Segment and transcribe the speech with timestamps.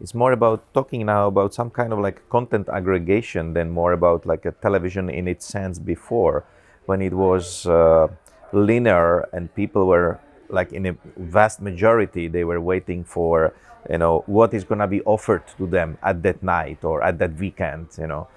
[0.00, 4.26] It's more about talking now about some kind of like content aggregation than more about
[4.26, 6.44] like a television in its sense before,
[6.86, 8.06] when it was uh,
[8.52, 13.54] linear and people were like in a vast majority they were waiting for
[13.90, 17.18] you know what is going to be offered to them at that night or at
[17.18, 18.28] that weekend you know.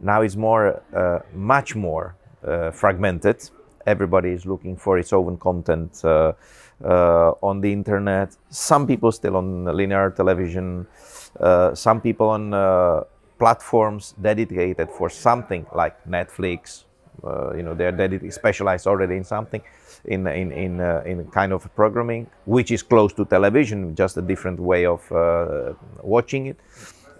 [0.00, 2.14] Now it's more uh, much more
[2.46, 3.50] uh, fragmented
[3.86, 6.32] everybody is looking for its own content uh,
[6.84, 8.36] uh on the internet.
[8.50, 10.86] Some people still on linear television.
[11.40, 13.02] Uh, some people on uh,
[13.38, 16.84] platforms dedicated for something like netflix.
[17.56, 19.62] You know they're dedicated specialized already in something
[20.04, 24.22] in in in, uh, in kind of programming, which is close to television, just a
[24.22, 26.56] different way of uh, watching it.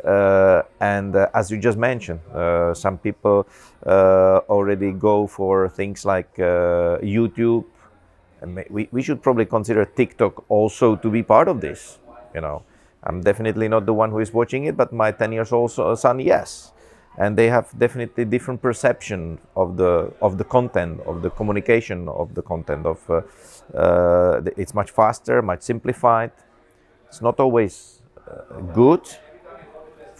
[0.04, 3.46] Uh, and uh, as you just mentioned, uh, some people
[3.86, 7.64] already go for things like YouTube.
[8.70, 11.98] We, we should probably consider TikTok also to be part of this.
[12.34, 12.62] You know,
[13.02, 16.20] I'm definitely not the one who is watching it, but my 10 years old son,
[16.20, 16.72] yes
[17.18, 22.34] and they have definitely different perception of the of the content of the communication of
[22.34, 23.20] the content of uh,
[23.76, 26.30] uh, it's much faster much simplified
[27.08, 29.02] it's not always uh, good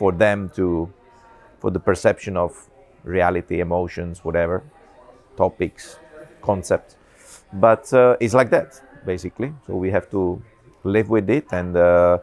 [0.01, 0.67] for them to
[1.61, 2.51] for the perception of
[3.05, 4.63] reality emotions whatever
[5.37, 5.99] topics
[6.43, 6.97] concepts
[7.53, 10.23] but uh, it's like that basically so we have to
[10.85, 12.19] live with it and uh,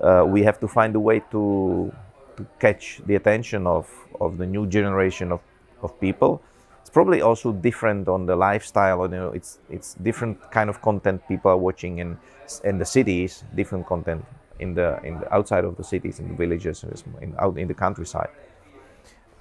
[0.00, 1.92] uh, we have to find a way to
[2.36, 3.88] to catch the attention of,
[4.20, 5.40] of the new generation of,
[5.82, 6.42] of people.
[6.80, 9.02] It's probably also different on the lifestyle.
[9.02, 12.18] You know, it's it's different kind of content people are watching in
[12.62, 14.24] in the cities, different content
[14.58, 16.84] in the in the outside of the cities, in the villages,
[17.20, 18.30] in, out in the countryside.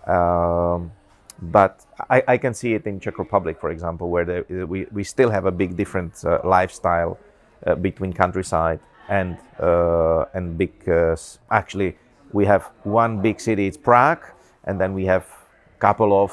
[0.07, 0.91] Um,
[1.41, 5.31] but I, I, can see it in Czech Republic, for example, where we, we still
[5.31, 7.17] have a big different uh, lifestyle
[7.65, 11.15] uh, between countryside and uh, and big uh,
[11.51, 11.97] actually
[12.35, 14.23] we have one big city, it's Prague,
[14.65, 15.25] and then we have
[15.75, 16.31] a couple of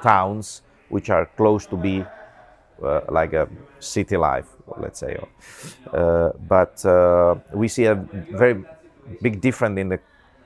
[0.00, 2.06] towns which are close to be uh,
[3.08, 3.48] like a
[3.80, 4.46] city life,
[4.78, 5.16] let's say.
[5.92, 8.62] Uh, but uh, we see a very
[9.22, 10.00] big difference in the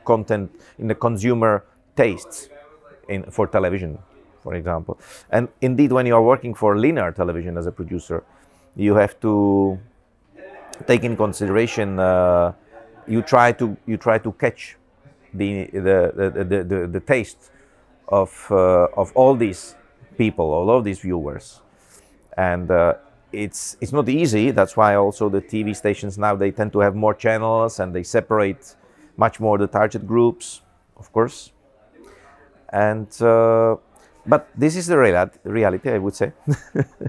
[0.05, 1.65] content, in the consumer
[1.97, 2.49] tastes
[3.09, 3.99] in, for television,
[4.43, 4.99] for example.
[5.31, 8.23] And indeed, when you are working for linear television as a producer,
[8.77, 9.79] you have to
[10.87, 12.53] take in consideration uh,
[13.07, 14.77] you try to you try to catch
[15.35, 17.51] the the the, the, the, the taste
[18.09, 19.75] of uh, of all these
[20.17, 21.61] people, all of these viewers,
[22.39, 22.95] and uh,
[23.33, 24.53] it's it's not easy.
[24.53, 28.05] That's why also the TV stations now they tend to have more channels and they
[28.05, 28.77] separate
[29.17, 30.63] much more the target groups,
[30.97, 31.53] of course.
[32.73, 33.77] And uh,
[34.25, 34.99] but this is the
[35.45, 36.33] reality, I would say.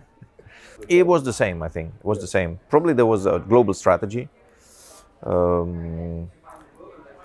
[0.89, 1.93] it was the same, I think.
[1.99, 2.59] It was the same.
[2.69, 4.29] Probably there was a global strategy
[5.23, 6.31] um,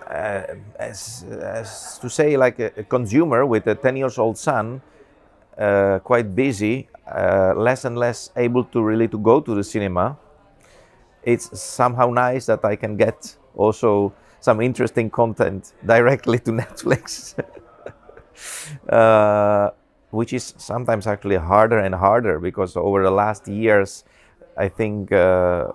[0.07, 0.43] uh,
[0.79, 4.83] as, as to say like a, a, consumer with a 10 years old son
[5.59, 10.17] uh, quite busy uh, less and less able to really to go to the cinema
[11.23, 17.35] it's somehow nice that i can get also some interesting content directly to netflix
[18.89, 19.71] uh,
[20.11, 24.05] which is sometimes actually harder and harder because over the last years
[24.57, 25.67] I think uh,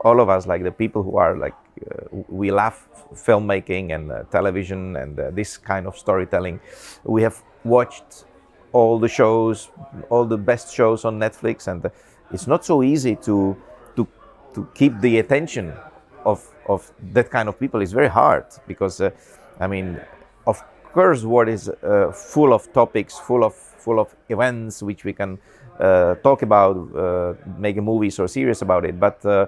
[0.00, 2.76] all of us, like the people who are like, uh, we love
[3.14, 6.60] filmmaking and uh, television and uh, this kind of storytelling.
[7.04, 8.24] We have watched
[8.72, 9.70] all the shows,
[10.10, 11.90] all the best shows on Netflix, and uh,
[12.32, 13.56] it's not so easy to
[13.96, 14.06] to
[14.54, 15.72] to keep the attention
[16.24, 17.80] of of that kind of people.
[17.82, 19.10] It's very hard because, uh,
[19.60, 20.00] I mean,
[20.46, 20.62] of
[20.92, 21.70] course, what is
[22.14, 25.38] full of topics, full of full of events which we can
[25.80, 28.98] uh, talk about, uh, make movies or series about it.
[29.00, 29.46] But uh,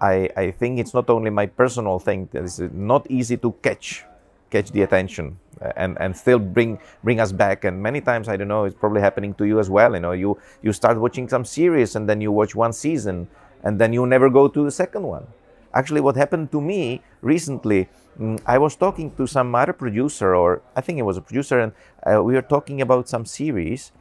[0.00, 2.28] I, I think it's not only my personal thing.
[2.32, 4.04] It's not easy to catch
[4.50, 5.38] catch the attention
[5.76, 9.00] and and still bring bring us back and many times i don't know it's probably
[9.00, 12.20] happening to you as well you know you you start watching some series and then
[12.20, 13.28] you watch one season
[13.62, 15.26] and then you never go to the second one
[15.74, 17.88] actually what happened to me recently
[18.18, 21.60] mm, i was talking to some other producer or i think it was a producer
[21.60, 21.72] and
[22.06, 23.92] uh, we were talking about some series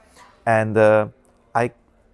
[0.45, 1.07] and uh,
[1.53, 1.71] I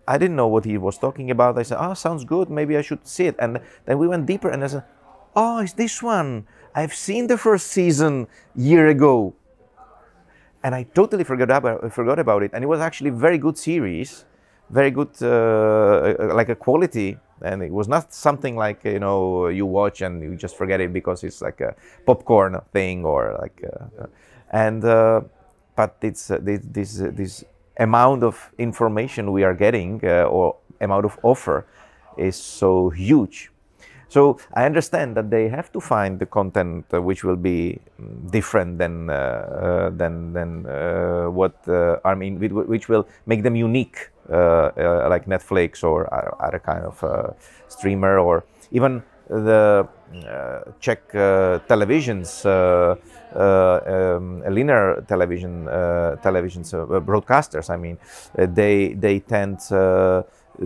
[0.08, 1.58] I didn't know what he was talking about.
[1.58, 2.50] I said, "Oh, sounds good.
[2.50, 4.84] Maybe I should see it." And then we went deeper, and I said,
[5.36, 6.46] "Oh, it's this one.
[6.76, 9.34] I've seen the first season year ago."
[10.64, 12.52] And I totally forgot about forgot about it.
[12.54, 14.26] And it was actually very good series,
[14.70, 15.28] very good, uh,
[16.20, 17.18] uh, like a quality.
[17.42, 20.92] And it was not something like you know you watch and you just forget it
[20.92, 21.76] because it's like a
[22.06, 24.08] popcorn thing or like, uh,
[24.52, 25.22] and uh,
[25.76, 27.44] but it's uh, this this, this
[27.78, 31.66] amount of information we are getting uh, or amount of offer
[32.18, 33.52] is so huge.
[34.10, 37.80] So I understand that they have to find the content uh, which will be
[38.32, 41.56] different than uh, uh, than than uh, what
[42.06, 46.08] I mean, which will make them unique, like Netflix or
[46.40, 47.36] other kind of
[47.68, 49.88] streamer or even the
[50.80, 51.12] Czech
[51.68, 52.46] televisions.
[53.36, 57.70] Uh, um, linear television uh, televisions uh, broadcasters.
[57.70, 57.98] I mean,
[58.34, 59.60] they they tend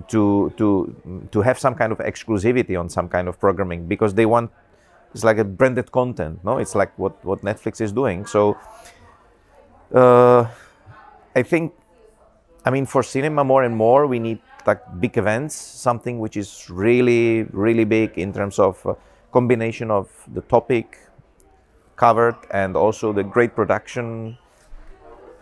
[0.08, 4.26] to to to have some kind of exclusivity on some kind of programming because they
[4.26, 4.52] want
[5.14, 6.44] it's like a branded content.
[6.44, 8.26] No, it's like what what Netflix is doing.
[8.26, 8.58] So
[11.36, 11.74] I think
[12.66, 16.70] I mean, for cinema, more and more, we need like big events, something which is
[16.70, 18.94] really, really big in terms of uh,
[19.32, 20.98] combination of the topic,
[21.96, 24.38] covered and also the great production,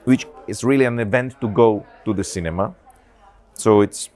[0.05, 2.75] which is really an event to go to the cinema.
[3.55, 4.09] So it's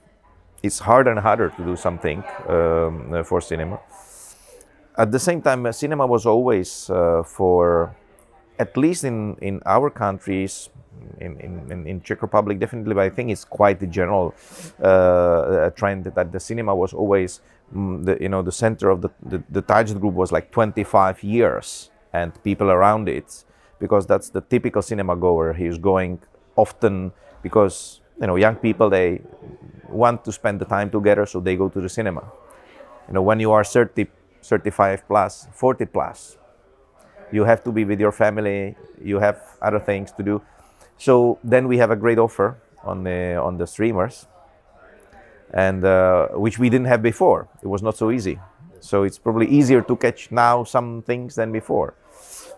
[0.64, 3.80] it's harder and harder to do something um, for cinema.
[4.98, 7.96] At the same time, uh, cinema was always uh, for,
[8.60, 10.70] at least in, in our countries,
[11.20, 14.36] in, in, in Czech Republic, definitely, but I think it's quite the general
[14.84, 17.42] uh, trend that the cinema was always,
[17.74, 21.24] mm, the, you know, the center of the, the, the target group was like 25
[21.24, 23.46] years and people around it
[23.80, 26.20] because that's the typical cinema goer he's going
[26.56, 29.22] often because you know young people they
[29.90, 32.24] want to spend the time together so they go to the cinema.
[33.08, 34.08] You know when you are 30
[34.44, 36.38] 35 plus 40 plus
[37.32, 40.42] you have to be with your family you have other things to do.
[40.98, 44.28] So then we have a great offer on the on the streamers
[45.54, 47.48] and uh, which we didn't have before.
[47.62, 48.40] It was not so easy.
[48.80, 51.94] So it's probably easier to catch now some things than before.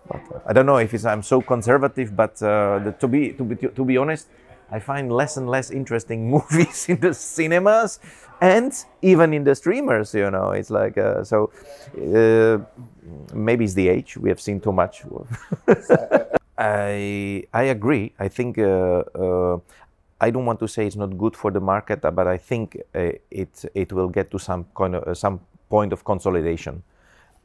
[0.07, 3.44] But, uh, I don't know if I'm so conservative, but uh, the, to be to
[3.44, 4.27] be to be honest,
[4.71, 8.00] I find less and less interesting movies in the cinemas
[8.42, 10.13] and even in the streamers.
[10.13, 11.51] You know, it's like uh, so.
[11.98, 12.60] Uh,
[13.33, 14.18] maybe it's the age.
[14.18, 15.04] We have seen too much.
[16.57, 18.13] I I agree.
[18.19, 18.57] I think.
[18.57, 19.60] Uh, uh,
[20.21, 23.66] I don't want to say it's not good for the market, but I think it
[23.74, 26.83] it will get to some kind of some point of consolidation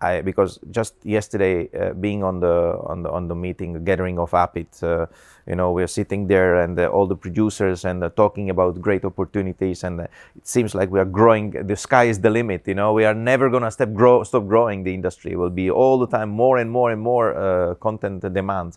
[0.00, 4.33] I, because just yesterday, uh, being on the on the on the meeting gathering of
[4.33, 5.06] APIT, uh,
[5.47, 9.05] you know, we're sitting there and uh, all the producers and uh, talking about great
[9.05, 10.06] opportunities, and uh,
[10.37, 11.50] it seems like we are growing.
[11.67, 12.69] The sky is the limit.
[12.69, 14.85] You know, we are never gonna stop grow stop growing.
[14.85, 18.77] The industry will be all the time more and more and more uh, content demand,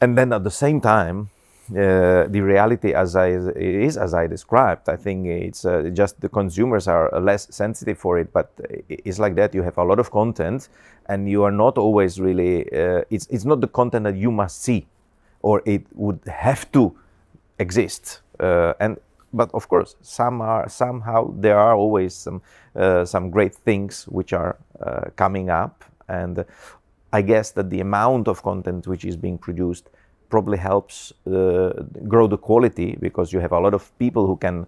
[0.00, 1.30] and then at the same time,
[1.68, 4.88] the reality as I is as I described.
[4.88, 8.50] I think it's uh, just the consumers are less sensitive for it, but
[8.88, 9.54] it's like that.
[9.54, 10.68] You have a lot of content,
[11.06, 12.64] and you are not always really.
[12.72, 14.86] Uh, it's it's not the content that you must see,
[15.42, 16.96] or it would have to
[17.58, 18.20] exist.
[18.40, 18.98] Uh, and
[19.32, 22.40] but of course, some are somehow there are always some
[22.76, 26.44] uh, some great things which are uh, coming up, and
[27.12, 29.90] I guess that the amount of content which is being produced
[30.28, 31.70] probably helps uh,
[32.06, 34.66] grow the quality because you have a lot of people who can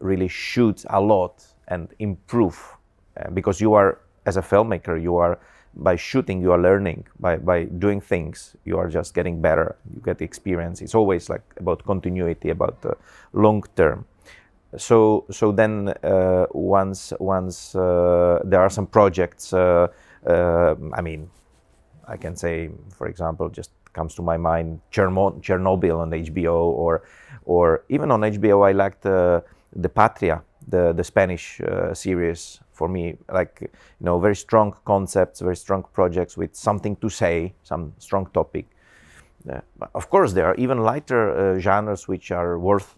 [0.00, 2.76] really shoot a lot and improve
[3.16, 5.38] uh, because you are as a filmmaker you are
[5.76, 7.06] by shooting you are learning.
[7.20, 9.76] By, by doing things you are just getting better.
[9.94, 10.80] You get the experience.
[10.80, 12.96] It's always like about continuity about the
[13.32, 14.06] long term.
[14.76, 19.88] So so then uh, once once uh, there are some projects uh,
[20.26, 21.30] uh, i mean
[22.08, 26.94] i can say for example just comes to my mind Chernobyl on HBO or
[27.44, 29.42] or even on HBO I liked the
[29.84, 30.36] the Patria
[30.74, 33.04] the the Spanish uh, series for me
[33.38, 38.26] like you know very strong concepts very strong projects with something to say some strong
[38.38, 38.66] topic.
[39.50, 39.60] Uh,
[39.94, 42.96] of course there are even lighter uh, genres which are worth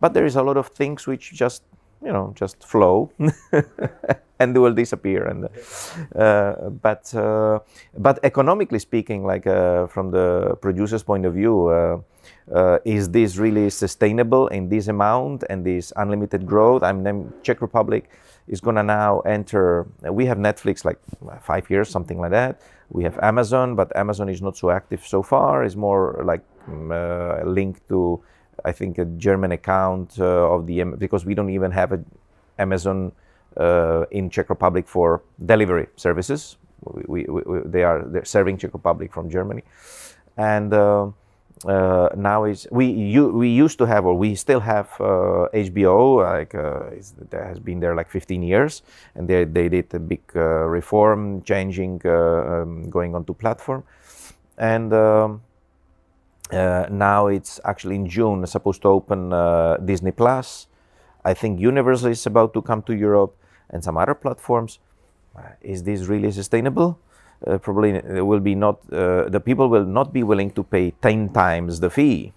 [0.00, 1.62] but there is a lot of things which just
[2.04, 3.10] you know just flow
[4.38, 5.24] and they will disappear.
[5.26, 5.48] And
[6.14, 7.60] uh, but uh,
[7.98, 11.98] but economically speaking like uh, from the producer's point of view uh,
[12.52, 16.82] uh, is this really sustainable in this amount and this unlimited growth?
[16.82, 18.10] I mean czech republic
[18.46, 20.98] is going to now enter we have netflix like
[21.42, 22.60] five years something like that.
[22.90, 25.64] We have amazon but amazon is not so active so far.
[25.64, 28.22] Is more like uh, linked to
[28.64, 32.00] I think a German account uh, of the because we don't even have a
[32.58, 33.12] Amazon
[33.56, 36.56] uh, in Czech Republic for delivery services.
[36.82, 39.62] We, we, we, they are they're serving Czech Republic from Germany,
[40.36, 41.10] and uh,
[42.16, 46.90] now is we you, we used to have or we still have HBO like uh,
[47.32, 48.82] has been there like 15 years,
[49.14, 53.82] and they they did a big reform, changing, um, going onto platform,
[54.58, 54.92] and.
[54.92, 55.42] Um,
[56.54, 60.68] Uh, now it's actually in June supposed to open uh, Disney Plus.
[61.24, 63.34] I think Universal is about to come to Europe
[63.70, 64.78] and some other platforms.
[65.36, 66.98] Uh, is this really sustainable?
[67.44, 68.78] Uh, probably will be not.
[68.92, 72.32] Uh, the people will not be willing to pay ten times the fee.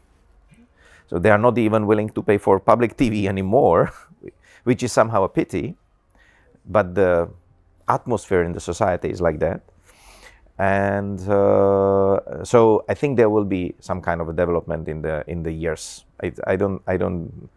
[1.07, 3.93] So they are not even willing to pay for public TV anymore,
[4.63, 5.75] which is somehow a pity.
[6.65, 7.29] But the
[7.87, 9.61] atmosphere in the society is like that
[10.59, 15.23] and uh, so I think there will be some kind of a development in the
[15.27, 16.05] in the years.
[16.23, 17.49] I, I, don't I don't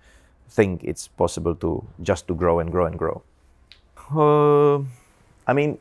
[0.48, 3.22] think it's possible to just to grow and grow and grow.
[4.12, 4.84] Uh,
[5.46, 5.78] I mean,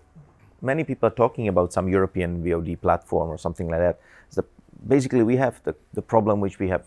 [0.61, 3.99] many people are talking about some European VOD platform or something like that.
[4.29, 4.45] So
[4.87, 6.85] basically, we have the, the problem which we have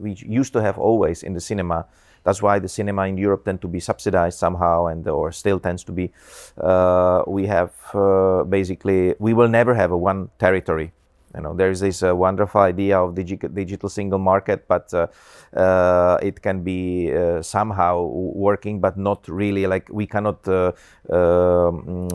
[0.00, 1.84] we used to have always in the cinema
[2.26, 5.84] that's why the cinema in Europe tend to be subsidized somehow, and or still tends
[5.84, 6.12] to be.
[6.58, 10.92] Uh, we have uh, basically we will never have a one territory.
[11.36, 15.06] You know, there is this uh, wonderful idea of digi- digital single market, but uh,
[15.54, 19.66] uh, it can be uh, somehow working, but not really.
[19.66, 22.08] Like we cannot um,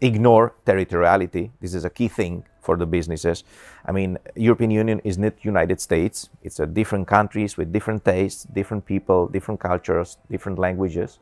[0.00, 1.50] ignore territoriality.
[1.60, 3.44] This is a key thing for the businesses.
[3.86, 6.30] I mean, European Union is not United States.
[6.42, 11.20] It's a different countries with different tastes, different people, different cultures, different languages,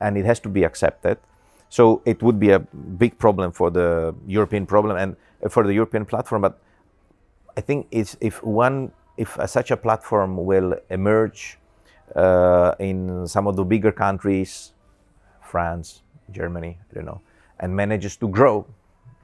[0.00, 1.18] and it has to be accepted.
[1.70, 5.16] So it would be a big problem for the European problem and
[5.50, 6.42] for the European platform.
[6.42, 6.58] But
[7.56, 11.58] I think it's if one if such a platform will emerge
[12.16, 14.72] uh, in some of the bigger countries,
[15.40, 17.20] France, Germany, I don't know,
[17.60, 18.66] and manages to grow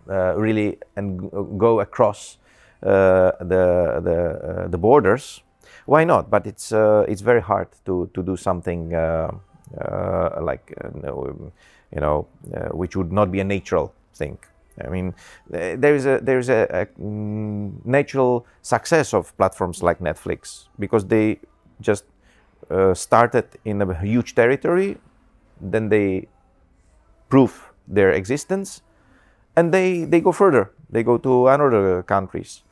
[0.09, 2.39] uh, really and go across
[2.83, 5.43] uh, the the uh, the borders,
[5.87, 6.31] why not?
[6.31, 8.91] But it's it's very hard to to do something
[10.41, 10.73] like
[11.97, 12.29] you know
[12.81, 14.39] which would not be a natural thing.
[14.87, 15.15] I mean,
[15.49, 21.07] there is a there is a, a, mm, natural success of platforms like Netflix because
[21.07, 21.41] they
[21.81, 22.05] just
[22.71, 24.99] uh, started in a huge territory,
[25.61, 26.29] then they
[27.29, 28.83] prove their existence,
[29.57, 30.73] and they, they go further.
[30.91, 32.63] They go to another countries.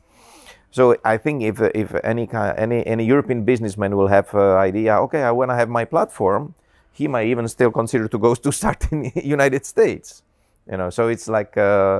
[0.71, 5.23] So I think if, if any, any, any European businessman will have an idea, okay,
[5.23, 6.53] I want to have my platform,
[6.95, 10.23] he might even still consider to go to start in the United States.
[10.71, 11.99] You know, so it's like, uh,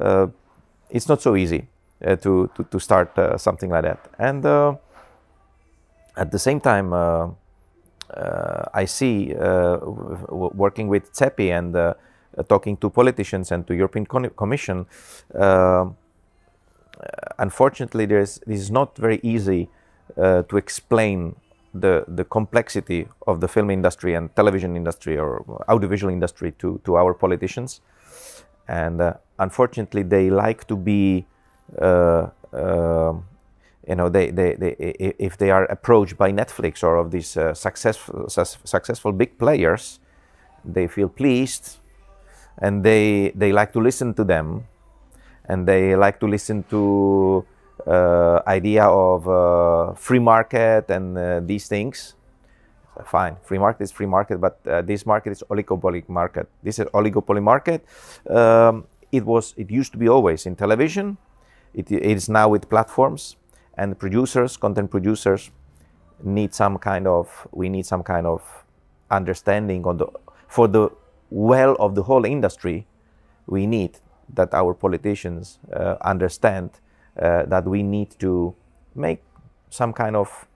[0.00, 0.26] uh,
[0.90, 1.68] it's not so easy
[2.04, 4.00] uh, to, to, to, start uh, something like that.
[4.18, 4.74] And uh,
[6.16, 7.28] at the same time, uh,
[8.74, 9.32] I see
[10.28, 14.86] working with CEPI and talking to politicians and to European Commission,
[15.34, 15.86] uh,
[17.38, 19.68] unfortunately, there's, is not very easy
[20.16, 21.36] to explain
[21.74, 26.96] the, the complexity of the film industry and television industry or audiovisual industry to, to
[26.96, 27.80] our politicians.
[28.68, 31.26] And uh, unfortunately, they like to be,
[31.80, 33.12] uh, uh,
[33.86, 34.70] you know, they, they, they,
[35.18, 40.00] if they are approached by Netflix or of these successful, su successful big players,
[40.64, 41.78] they feel pleased
[42.58, 44.66] and they they like to listen to them
[45.46, 47.53] and they like to listen to uh,
[48.46, 52.14] idea of uh, free market and uh, these things.
[53.04, 56.48] Fine free market is free market but uh, this market is oligopoly market.
[56.62, 57.84] This is oligopoly market.
[58.30, 61.16] Um, it was it used to be always in television.
[61.74, 63.36] It, it is now with platforms
[63.76, 65.50] and producers content producers
[66.22, 68.64] need some kind of we need some kind of
[69.10, 70.06] understanding on the
[70.48, 70.90] for the
[71.30, 72.86] well of the whole industry,
[73.46, 73.98] we need
[74.32, 76.70] that our politicians uh, understand
[77.20, 78.54] uh, that we need to
[78.94, 79.22] make
[79.70, 80.46] some kind of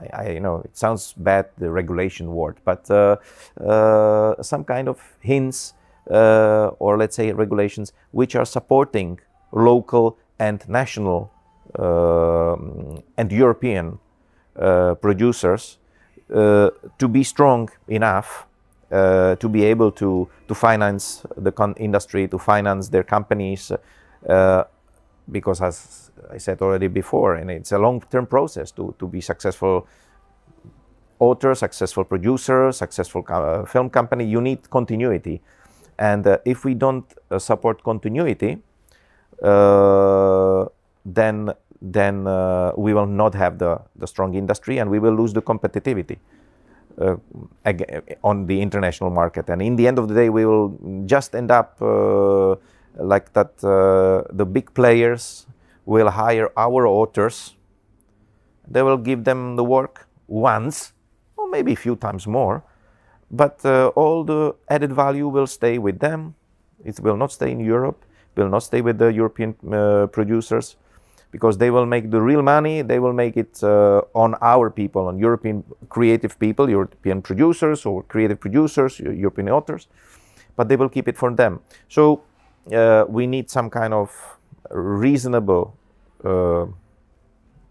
[0.00, 3.16] I, I, you know it sounds bad the regulation word but uh,
[3.60, 5.74] uh some kind of hints
[6.10, 9.20] uh, or let's say regulations which are supporting
[9.52, 11.30] local and national
[11.78, 13.98] um, and European
[14.56, 15.78] uh, producers
[16.28, 18.46] to be strong enough
[18.90, 23.70] uh, to be able to to finance the industry, to finance their companies,
[24.28, 24.64] uh,
[25.32, 29.86] because as I said already before, and it's a long-term process to to be successful
[31.18, 34.24] author, successful producer, successful co- uh, film company.
[34.24, 35.40] You need continuity,
[35.98, 38.58] and uh, if we don't uh, support continuity,
[39.42, 40.66] uh,
[41.04, 42.24] then then
[42.76, 46.18] we will not have the the strong industry, and we will lose the competitivity.
[46.98, 47.16] Uh,
[48.22, 49.48] on the international market.
[49.48, 52.56] And in the end of the day, we will just end up uh,
[52.96, 53.62] like that.
[53.62, 55.46] Uh, the big players
[55.84, 57.56] will hire our authors.
[58.68, 60.92] They will give them the work once,
[61.36, 62.62] or maybe a few times more,
[63.30, 63.64] but
[63.96, 66.34] all the added value will stay with them.
[66.84, 68.04] It will not stay in Europe.
[68.36, 69.54] Will not stay with the European
[70.12, 70.76] producers
[71.30, 72.82] because they will make the real money.
[72.82, 78.02] They will make it uh, on our people, on European creative people, European producers or
[78.04, 79.88] creative producers, European authors,
[80.56, 81.60] but they will keep it for them.
[81.88, 82.22] So
[82.72, 84.38] uh, we need some kind of
[84.70, 85.76] reasonable
[86.24, 86.66] uh,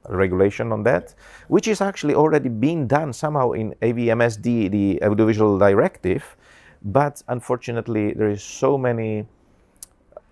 [0.09, 1.13] regulation on that,
[1.47, 6.35] which is actually already being done somehow in AVMSD, the Audiovisual Directive,
[6.81, 9.25] but unfortunately there is so many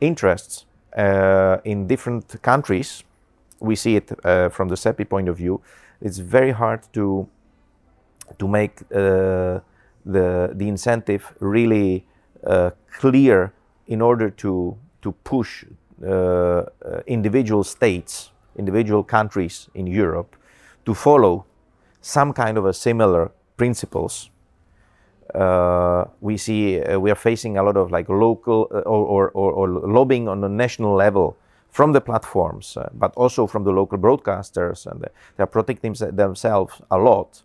[0.01, 0.65] interests
[0.97, 3.03] uh, in different countries.
[3.59, 5.61] We see it uh, from the CEPI point of view.
[6.01, 7.27] It's very hard to
[8.39, 9.59] to make uh,
[10.05, 12.05] the the incentive really
[12.45, 13.53] uh, clear
[13.87, 15.65] in order to to push
[16.03, 16.63] uh, uh,
[17.07, 20.35] individual states, individual countries in Europe
[20.85, 21.45] to follow
[22.01, 24.29] some kind of a similar principles.
[25.33, 29.51] Uh, we see uh, we are facing a lot of like local uh, or, or,
[29.51, 31.35] or, lobbying on the national level
[31.69, 36.81] from the platforms, uh, but also from the local broadcasters, and they are protecting themselves
[36.91, 37.43] a lot,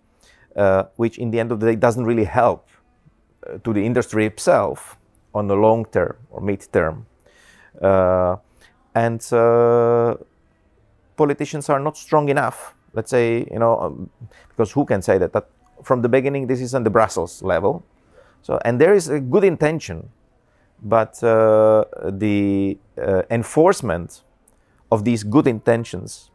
[0.97, 2.69] which in the end of the day doesn't really help
[3.65, 4.97] to the industry itself
[5.35, 7.07] on the long term or mid term.
[8.95, 9.21] and
[11.17, 12.75] politicians are not strong enough.
[12.95, 14.11] Let's say, you know, um,
[14.49, 15.33] because who can say that?
[15.33, 15.47] That
[15.83, 17.85] from the beginning, this is on the Brussels level.
[18.43, 20.11] So, and there is a good intention,
[20.83, 24.23] but uh, the uh, enforcement
[24.91, 26.31] of these good intentions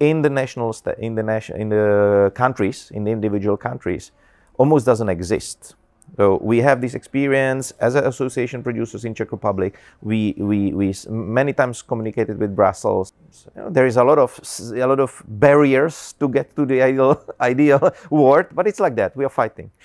[0.00, 4.10] in the national in the nation in the countries in the individual countries
[4.58, 5.74] almost doesn't exist.
[6.16, 9.74] So we have this experience as an association producers in Czech Republic.
[10.00, 13.12] We, we, we many times communicated with Brussels.
[13.30, 14.38] So, you know, there is a lot of
[14.74, 19.16] a lot of barriers to get to the ideal ideal word, but it's like that.
[19.16, 19.70] We are fighting.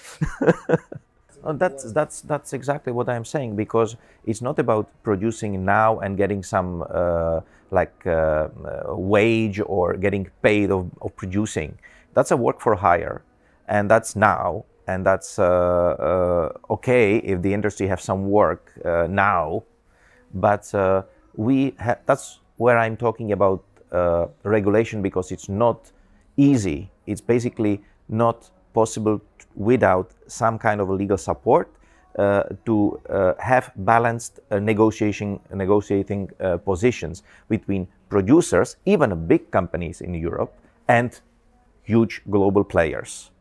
[1.53, 3.95] that's that's that's exactly what I'm saying because
[4.25, 10.29] it's not about producing now and getting some uh, like uh, uh, wage or getting
[10.41, 11.77] paid of, of producing.
[12.13, 13.23] That's a work for hire,
[13.67, 19.07] and that's now and that's uh, uh, okay if the industry have some work uh,
[19.09, 19.63] now,
[20.33, 20.65] but
[21.35, 21.75] we
[22.05, 23.63] that's where I'm talking about
[24.43, 25.91] regulation because it's not
[26.37, 26.89] easy.
[27.05, 29.21] It's basically not possible
[29.55, 31.67] without some kind of legal support
[32.17, 36.29] uh, to uh, have balanced uh, negotiating, negotiating
[36.65, 40.53] positions between producers, even big companies in Europe,
[40.87, 41.21] and
[41.83, 43.31] huge global players.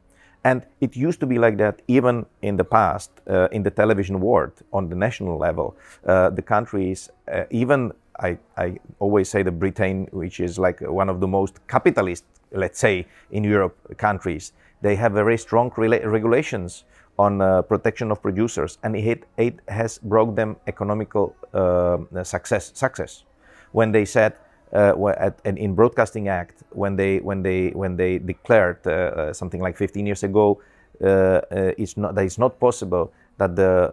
[0.48, 4.18] And it used to be like that even in the past, uh, in the television
[4.18, 5.76] world, on the national level.
[6.06, 11.10] Uh, the countries, uh, even I, I, always say the Britain, which is like one
[11.10, 15.70] of the most capitalist, let's say, in Europe countries, they have very strong
[16.16, 16.84] regulations
[17.18, 22.72] on uh, protection of producers, and it, it has brought them economical uh, success.
[22.74, 23.24] Success
[23.72, 24.32] when they said
[24.72, 29.60] uh, at, in Broadcasting Act when they when they when they declared uh, uh something
[29.60, 30.60] like 15 years ago,
[31.02, 33.90] uh, uh, it's not that it's not possible that the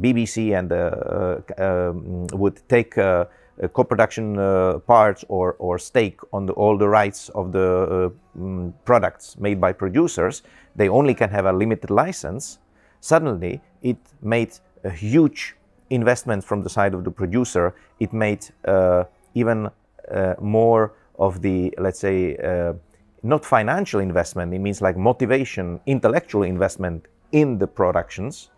[0.00, 0.72] BBC and
[1.60, 2.94] um, would take
[3.72, 4.34] co-production
[4.86, 9.72] parts or, or stake on the, all the rights of the um, products made by
[9.72, 10.42] producers.
[10.74, 12.58] They only can have a limited license.
[13.00, 15.54] Suddenly, it made a huge
[15.90, 17.74] investment from the side of the producer.
[18.00, 18.44] It made
[19.36, 19.68] even
[20.10, 22.72] uh, more of the, let's say, uh,
[23.22, 28.50] not financial investment, it means like motivation, intellectual investment in the productions,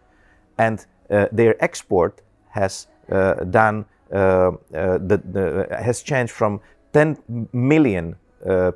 [0.59, 6.61] and uh, their export has uh, done uh, uh, the, the, has changed from
[6.93, 7.19] 10
[7.53, 8.17] million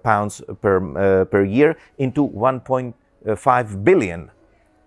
[0.03, 4.31] pounds per per year into 1.5 billion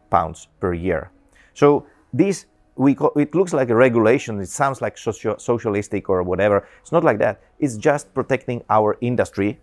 [0.09, 1.09] pounds per year.
[1.53, 4.39] So these we call, it looks like a regulation.
[4.39, 6.67] It sounds like socio- socialistic or whatever.
[6.81, 7.41] It's not like that.
[7.59, 9.59] It's just protecting our industry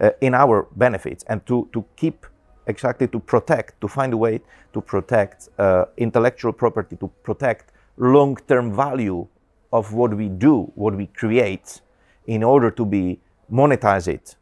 [0.00, 2.26] uh, in our benefits and to, to keep
[2.66, 4.40] exactly to protect, to find a way
[4.72, 9.26] to protect uh, intellectual property, to protect long-term value
[9.72, 11.80] of what we do, what we create,
[12.26, 13.20] in order to be
[13.52, 14.36] monetize it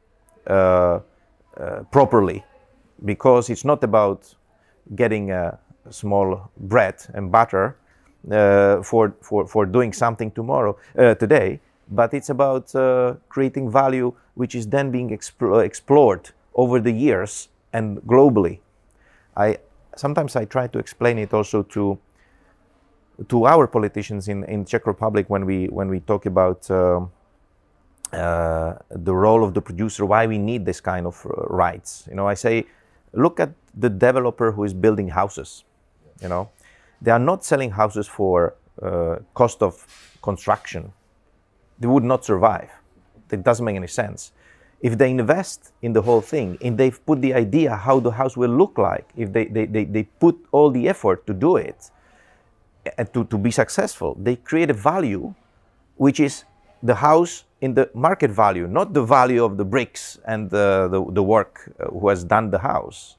[0.47, 1.01] uh,
[1.57, 2.45] uh properly,
[3.05, 4.35] because it's not about
[4.95, 5.59] getting a
[5.91, 7.77] small bread and butter
[8.31, 14.13] uh, for, for, for doing something tomorrow, uh, today, but it's about uh, creating value
[14.35, 18.61] which is then being exp- explored over the years and globally.
[19.37, 19.59] I,
[19.97, 21.99] sometimes I try to explain it also to,
[23.29, 27.01] to our politicians in, in Czech Republic when we, when we talk about uh,
[28.13, 32.07] uh, the role of the producer, why we need this kind of uh, rights.
[32.09, 32.67] You know, I say,
[33.13, 35.65] look at the developer who is building houses.
[36.23, 36.51] You know,
[37.01, 39.87] they are not selling houses for uh, cost of
[40.23, 40.93] construction.
[41.79, 42.71] They would not survive.
[43.31, 44.33] It doesn't make any sense.
[44.81, 48.37] If they invest in the whole thing and they've put the idea how the house
[48.37, 51.91] will look like, if they, they, they, they put all the effort to do it
[52.97, 55.35] and to, to be successful, they create a value
[55.97, 56.45] which is
[56.83, 61.13] the house in the market value, not the value of the bricks and the, the,
[61.13, 63.17] the work uh, who has done the house.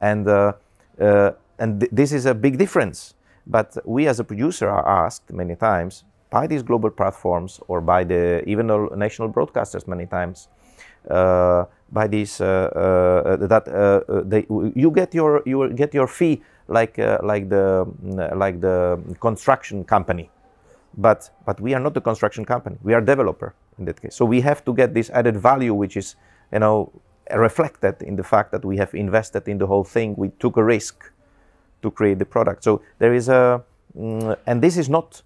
[0.00, 0.52] And, uh,
[1.00, 3.14] uh, and th- this is a big difference.
[3.46, 8.04] But we as a producer are asked many times by these global platforms or by
[8.04, 10.48] the even national broadcasters many times
[11.10, 16.42] uh, by these uh, uh, that uh, they, you get your you get your fee
[16.68, 17.86] like uh, like the
[18.34, 20.30] like the construction company.
[20.96, 22.76] But but we are not the construction company.
[22.82, 24.14] We are developer in that case.
[24.14, 26.16] So we have to get this added value which is
[26.52, 26.92] you know
[27.34, 30.14] reflected in the fact that we have invested in the whole thing.
[30.16, 31.12] We took a risk
[31.82, 33.62] to create the product so there is a
[33.98, 35.22] mm, and this is not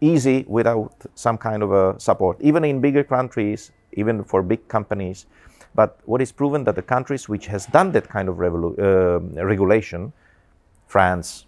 [0.00, 5.26] easy without some kind of a support even in bigger countries even for big companies
[5.74, 10.12] but what is proven that the countries which has done that kind of uh, regulation
[10.86, 11.46] france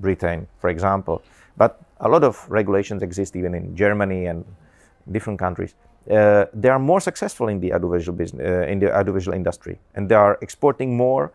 [0.00, 1.22] britain for example
[1.56, 4.44] but a lot of regulations exist even in Germany and
[5.10, 5.74] different countries.
[6.10, 10.08] Uh, they are more successful in the audiovisual business, uh, in the audiovisual industry, and
[10.08, 11.32] they are exporting more.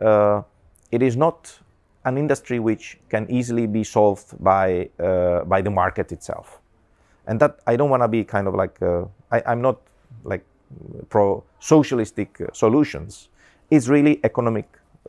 [0.00, 0.42] Uh,
[0.90, 1.58] it is not
[2.04, 6.60] an industry which can easily be solved by uh, by the market itself,
[7.26, 9.80] and that I don't want to be kind of like uh, I, I'm not
[10.24, 10.44] like
[11.08, 13.28] pro socialistic uh, solutions.
[13.70, 14.66] It's really economic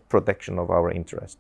[0.09, 1.37] protection of our interest.